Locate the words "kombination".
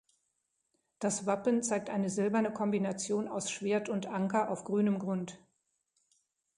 2.51-3.27